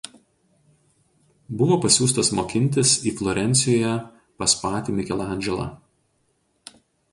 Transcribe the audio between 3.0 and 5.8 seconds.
į Florencijoje pas patį Mikelandželą.